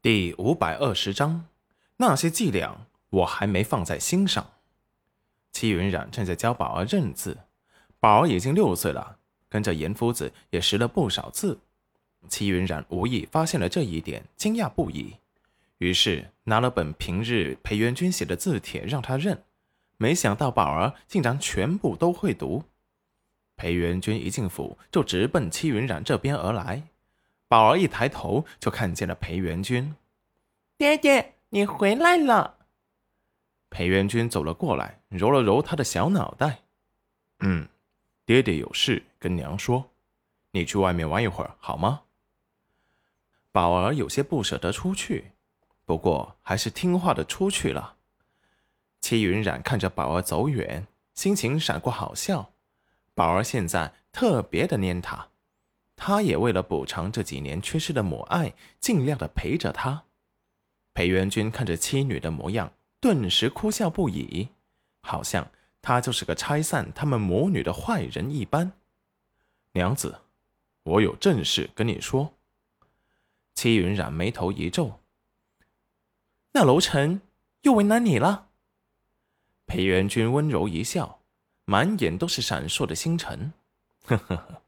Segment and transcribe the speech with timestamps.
[0.00, 1.46] 第五百二十章，
[1.96, 4.52] 那些伎俩我还没放在心上。
[5.50, 7.36] 戚云染正在教宝儿认字，
[7.98, 11.58] 宝儿已经六岁了，跟着严夫子也识了不少字。
[12.28, 15.16] 戚云染无意发现了这一点，惊讶不已，
[15.78, 19.42] 于是拿了本平日裴元君写的字帖让他认。
[19.96, 22.62] 没想到宝儿竟然全部都会读。
[23.56, 26.84] 裴元君一进府就直奔戚云染这边而来。
[27.48, 29.96] 宝儿一抬头就看见了裴元君，
[30.76, 32.58] 爹爹，你回来了。
[33.70, 36.60] 裴元君走了过来，揉了揉他的小脑袋，
[37.40, 37.66] 嗯，
[38.26, 39.90] 爹爹有事跟娘说，
[40.50, 42.02] 你去外面玩一会儿好吗？
[43.50, 45.32] 宝儿有些不舍得出去，
[45.86, 47.96] 不过还是听话的出去了。
[49.00, 52.52] 戚云染看着宝儿走远，心情闪过好笑。
[53.14, 55.28] 宝儿现在特别的粘他。
[56.08, 60.04] 他也为了补偿这几年缺失的母爱，尽量的陪着他。
[60.94, 64.48] 裴元君看着妻女的模样，顿时哭笑不已，
[65.02, 65.50] 好像
[65.82, 68.72] 他就是个拆散他们母女的坏人一般。
[69.72, 70.20] 娘子，
[70.84, 72.32] 我有正事跟你说。
[73.54, 75.00] 戚云染眉头一皱
[76.52, 77.20] ：“那楼臣
[77.60, 78.48] 又为难你了？”
[79.68, 81.20] 裴元君温柔一笑，
[81.66, 83.52] 满眼都是闪烁的星辰，
[84.06, 84.62] 呵呵呵。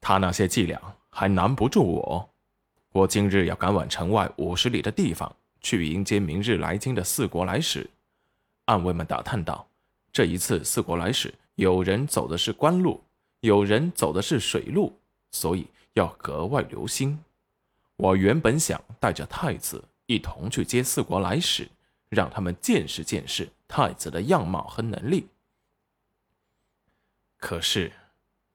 [0.00, 2.30] 他那些伎俩还难不住我。
[2.92, 7.88] 我今日要赶往城外五十里的地方，去迎接明日来京的四国来使。
[8.64, 9.68] 暗卫们打探到，
[10.12, 13.02] 这一次四国来使有人走的是官路，
[13.40, 14.98] 有人走的是水路，
[15.30, 17.18] 所以要格外留心。
[17.96, 21.68] 我原本想带着太子一同去接四国来使，
[22.08, 25.28] 让他们见识见识太子的样貌和能力。
[27.38, 27.92] 可是。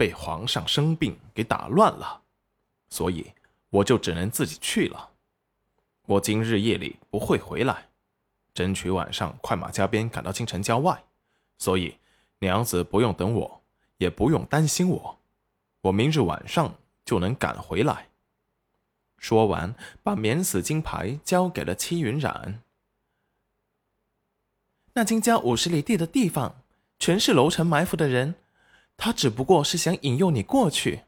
[0.00, 2.22] 被皇上生病给打乱了，
[2.88, 3.34] 所以
[3.68, 5.10] 我就只能自己去了。
[6.06, 7.90] 我今日夜里不会回来，
[8.54, 11.04] 争取晚上快马加鞭赶到京城郊外。
[11.58, 11.98] 所以
[12.38, 13.62] 娘子不用等我，
[13.98, 15.18] 也不用担心我，
[15.82, 16.74] 我明日晚上
[17.04, 18.08] 就能赶回来。
[19.18, 22.62] 说完，把免死金牌交给了戚云染。
[24.94, 26.62] 那京郊五十里地的地方，
[26.98, 28.36] 全是楼城埋伏的人。
[29.02, 31.04] 他只不过是想引诱你过去，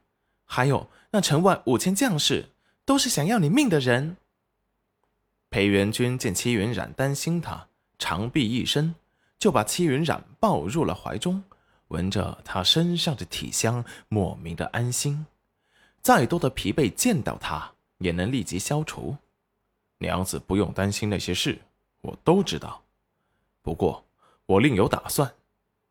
[0.47, 2.49] 还有那城外五千将士
[2.87, 4.17] 都是想要你命的人。
[5.51, 8.95] 裴元君见戚云染担心他，长臂一伸，
[9.39, 11.45] 就把戚云染抱入了怀中，
[11.89, 15.27] 闻着他身上的体香，莫名的安心。
[16.01, 19.19] 再多的疲惫见到他也能立即消除。
[19.99, 21.61] 娘子不用担心那些事，
[22.01, 22.83] 我都知道。
[23.61, 24.07] 不过
[24.47, 25.35] 我另有打算，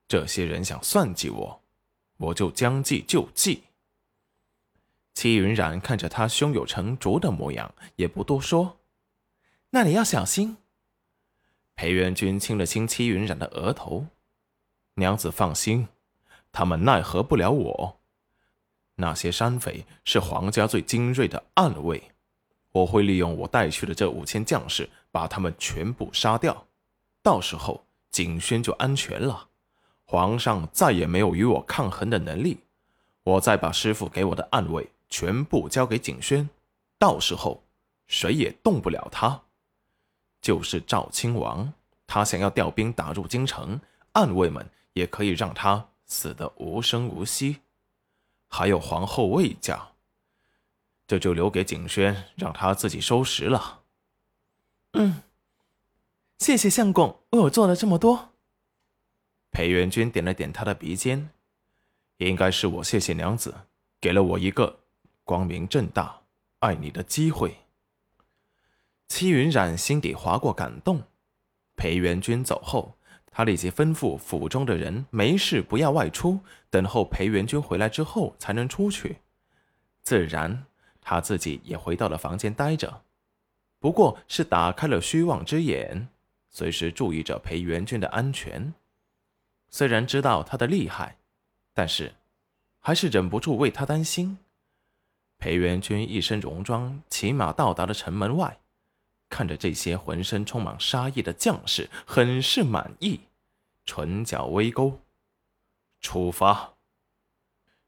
[0.07, 1.60] 这些人想算计我。
[2.21, 3.63] 我就将计就计。
[5.13, 8.77] 戚云染看着他胸有成竹的模样，也不多说。
[9.71, 10.57] 那你要小心。
[11.75, 14.05] 裴元君亲了亲戚云染的额头，
[14.95, 15.87] 娘子放心，
[16.51, 17.99] 他们奈何不了我。
[18.95, 22.11] 那些山匪是皇家最精锐的暗卫，
[22.71, 26.67] 我会利用我带去的这五千将士，把他们全部杀掉。
[27.23, 29.49] 到时候景轩就安全了。
[30.11, 32.59] 皇上再也没有与我抗衡的能力，
[33.23, 36.49] 我再把师傅给我的暗卫全部交给景轩，
[36.99, 37.63] 到时候
[38.07, 39.41] 谁也动不了他。
[40.41, 41.71] 就是赵亲王，
[42.05, 43.79] 他想要调兵打入京城，
[44.11, 47.61] 暗卫们也可以让他死得无声无息。
[48.49, 49.91] 还有皇后魏家，
[51.07, 53.79] 这就留给景轩，让他自己收拾了。
[54.91, 55.23] 嗯，
[56.37, 58.30] 谢谢相公为我做了这么多。
[59.51, 61.29] 裴元君点了点他的鼻尖，
[62.17, 63.53] 应该是我谢谢娘子，
[63.99, 64.79] 给了我一个
[65.23, 66.21] 光明正大
[66.59, 67.57] 爱你的机会。
[69.07, 71.03] 戚云染心底划过感动。
[71.75, 72.95] 裴元君走后，
[73.31, 79.17] 他立即吩咐府中的人没事不要外出，等候裴元君回来之后才能出去。
[80.01, 80.65] 自然，
[81.01, 83.01] 他自己也回到了房间待着，
[83.79, 86.07] 不过是打开了虚妄之眼，
[86.49, 88.73] 随时注意着裴元君的安全。
[89.71, 91.17] 虽然知道他的厉害，
[91.73, 92.13] 但是
[92.79, 94.37] 还是忍不住为他担心。
[95.37, 98.59] 裴元君一身戎装，骑马到达了城门外，
[99.29, 103.21] 看着这些浑身充满杀意的将士，很是满意，
[103.85, 104.99] 唇角微勾。
[106.01, 106.73] 出发。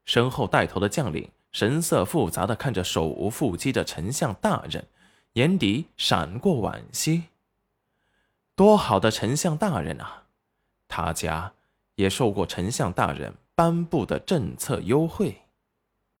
[0.04, 4.88] 身后带头的将领神色复杂的看着手无缚鸡的丞相大人，
[5.34, 7.24] 眼底闪过惋惜。
[8.56, 10.24] 多好的丞相大人啊，
[10.88, 11.52] 他家。
[11.96, 15.43] 也受过丞相大人颁布的政策优惠。